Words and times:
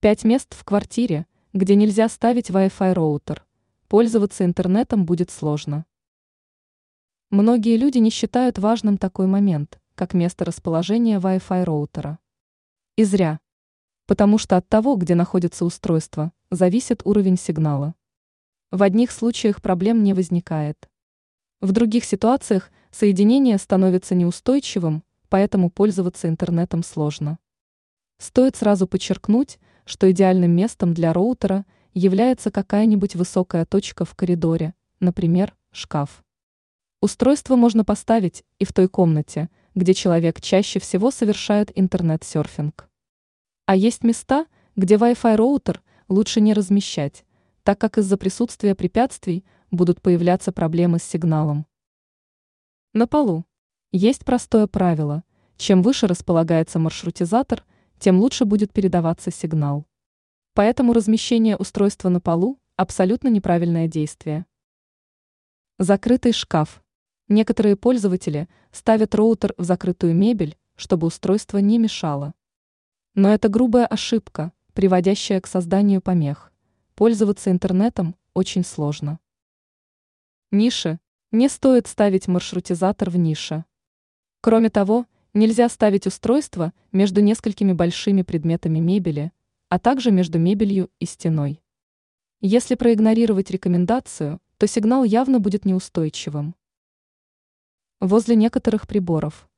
Пять 0.00 0.22
мест 0.22 0.54
в 0.54 0.62
квартире, 0.62 1.26
где 1.52 1.74
нельзя 1.74 2.08
ставить 2.08 2.50
Wi-Fi 2.50 2.92
роутер. 2.92 3.44
Пользоваться 3.88 4.44
интернетом 4.44 5.04
будет 5.04 5.28
сложно. 5.28 5.86
Многие 7.30 7.76
люди 7.76 7.98
не 7.98 8.10
считают 8.10 8.60
важным 8.60 8.96
такой 8.96 9.26
момент, 9.26 9.80
как 9.96 10.14
место 10.14 10.44
расположения 10.44 11.18
Wi-Fi 11.18 11.64
роутера. 11.64 12.20
И 12.94 13.02
зря. 13.02 13.40
Потому 14.06 14.38
что 14.38 14.56
от 14.56 14.68
того, 14.68 14.94
где 14.94 15.16
находится 15.16 15.64
устройство, 15.64 16.30
зависит 16.52 17.02
уровень 17.04 17.36
сигнала. 17.36 17.96
В 18.70 18.84
одних 18.84 19.10
случаях 19.10 19.60
проблем 19.60 20.04
не 20.04 20.14
возникает. 20.14 20.88
В 21.60 21.72
других 21.72 22.04
ситуациях 22.04 22.70
соединение 22.92 23.58
становится 23.58 24.14
неустойчивым, 24.14 25.02
поэтому 25.28 25.70
пользоваться 25.70 26.28
интернетом 26.28 26.84
сложно. 26.84 27.40
Стоит 28.18 28.56
сразу 28.56 28.86
подчеркнуть, 28.86 29.58
что 29.84 30.10
идеальным 30.10 30.50
местом 30.50 30.92
для 30.92 31.12
роутера 31.12 31.64
является 31.94 32.50
какая-нибудь 32.50 33.14
высокая 33.14 33.64
точка 33.64 34.04
в 34.04 34.14
коридоре, 34.14 34.74
например, 35.00 35.56
шкаф. 35.70 36.24
Устройство 37.00 37.54
можно 37.56 37.84
поставить 37.84 38.44
и 38.58 38.64
в 38.64 38.72
той 38.72 38.88
комнате, 38.88 39.48
где 39.74 39.94
человек 39.94 40.40
чаще 40.40 40.80
всего 40.80 41.10
совершает 41.12 41.70
интернет-серфинг. 41.78 42.88
А 43.66 43.76
есть 43.76 44.02
места, 44.02 44.46
где 44.74 44.96
Wi-Fi 44.96 45.36
роутер 45.36 45.82
лучше 46.08 46.40
не 46.40 46.54
размещать, 46.54 47.24
так 47.62 47.78
как 47.78 47.98
из-за 47.98 48.16
присутствия 48.16 48.74
препятствий 48.74 49.44
будут 49.70 50.02
появляться 50.02 50.50
проблемы 50.50 50.98
с 50.98 51.04
сигналом. 51.04 51.66
На 52.94 53.06
полу. 53.06 53.44
Есть 53.92 54.24
простое 54.24 54.66
правило. 54.66 55.22
Чем 55.56 55.82
выше 55.82 56.06
располагается 56.06 56.78
маршрутизатор, 56.78 57.64
тем 57.98 58.18
лучше 58.20 58.44
будет 58.44 58.72
передаваться 58.72 59.30
сигнал. 59.30 59.86
Поэтому 60.54 60.92
размещение 60.92 61.56
устройства 61.56 62.08
на 62.08 62.20
полу– 62.20 62.58
абсолютно 62.76 63.28
неправильное 63.28 63.86
действие. 63.86 64.46
Закрытый 65.78 66.32
шкаф. 66.32 66.82
Некоторые 67.28 67.76
пользователи 67.76 68.48
ставят 68.72 69.14
роутер 69.14 69.54
в 69.56 69.64
закрытую 69.64 70.14
мебель, 70.14 70.56
чтобы 70.74 71.06
устройство 71.06 71.58
не 71.58 71.78
мешало. 71.78 72.34
Но 73.14 73.32
это 73.32 73.48
грубая 73.48 73.86
ошибка, 73.86 74.52
приводящая 74.72 75.40
к 75.40 75.46
созданию 75.46 76.00
помех. 76.00 76.52
Пользоваться 76.94 77.50
интернетом 77.50 78.16
очень 78.34 78.64
сложно. 78.64 79.20
Ниши. 80.50 80.98
Не 81.30 81.48
стоит 81.48 81.86
ставить 81.86 82.26
маршрутизатор 82.26 83.10
в 83.10 83.16
нише. 83.16 83.64
Кроме 84.40 84.70
того, 84.70 85.06
нельзя 85.34 85.68
ставить 85.68 86.06
устройство 86.06 86.72
между 86.92 87.20
несколькими 87.20 87.72
большими 87.72 88.22
предметами 88.22 88.78
мебели, 88.78 89.32
а 89.68 89.78
также 89.78 90.10
между 90.10 90.38
мебелью 90.38 90.90
и 90.98 91.06
стеной. 91.06 91.60
Если 92.40 92.74
проигнорировать 92.74 93.50
рекомендацию, 93.50 94.40
то 94.58 94.66
сигнал 94.66 95.04
явно 95.04 95.40
будет 95.40 95.64
неустойчивым. 95.64 96.54
Возле 98.00 98.36
некоторых 98.36 98.86
приборов. 98.86 99.48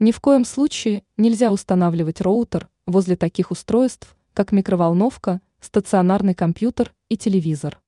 Ни 0.00 0.10
в 0.10 0.20
коем 0.20 0.44
случае 0.44 1.04
нельзя 1.16 1.52
устанавливать 1.52 2.20
роутер 2.20 2.68
возле 2.86 3.16
таких 3.16 3.50
устройств, 3.50 4.16
как 4.32 4.50
микроволновка, 4.50 5.40
стационарный 5.60 6.34
компьютер 6.34 6.92
и 7.08 7.16
телевизор. 7.16 7.80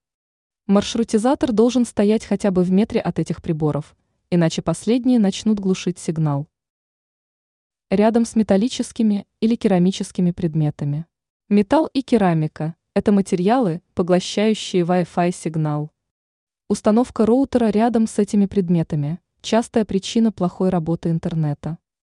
Маршрутизатор 0.66 1.52
должен 1.52 1.84
стоять 1.84 2.24
хотя 2.24 2.50
бы 2.50 2.62
в 2.62 2.70
метре 2.70 3.00
от 3.00 3.18
этих 3.18 3.42
приборов, 3.42 3.96
иначе 4.30 4.62
последние 4.62 5.18
начнут 5.18 5.60
глушить 5.60 5.98
сигнал. 5.98 6.46
Рядом 7.90 8.24
с 8.24 8.34
металлическими 8.34 9.28
или 9.38 9.54
керамическими 9.54 10.32
предметами. 10.32 11.06
Металл 11.48 11.88
и 11.92 12.02
керамика– 12.02 12.74
это 12.94 13.12
материалы, 13.12 13.80
поглощающие 13.94 14.82
Wi-Fi 14.82 15.30
сигнал. 15.30 15.92
Установка 16.68 17.24
роутера 17.26 17.70
рядом 17.70 18.08
с 18.08 18.18
этими 18.18 18.46
предметами– 18.46 19.20
частая 19.40 19.84
причина 19.84 20.32
плохой 20.32 20.70
работы 20.70 21.10
интернета. 21.10 21.78